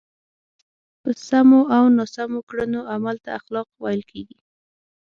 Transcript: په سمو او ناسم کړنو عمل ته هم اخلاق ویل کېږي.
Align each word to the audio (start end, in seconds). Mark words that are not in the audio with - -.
په 1.01 1.11
سمو 1.27 1.61
او 1.77 1.83
ناسم 1.97 2.31
کړنو 2.49 2.81
عمل 2.93 3.15
ته 3.23 3.29
هم 3.33 3.37
اخلاق 3.39 3.67
ویل 3.81 4.01
کېږي. 4.11 4.39